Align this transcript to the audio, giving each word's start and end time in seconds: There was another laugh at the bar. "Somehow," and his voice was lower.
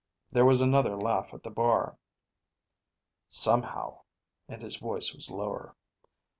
There 0.31 0.45
was 0.47 0.61
another 0.61 0.95
laugh 0.95 1.31
at 1.31 1.43
the 1.43 1.51
bar. 1.51 1.99
"Somehow," 3.27 4.01
and 4.47 4.59
his 4.63 4.77
voice 4.77 5.13
was 5.13 5.29
lower. 5.29 5.75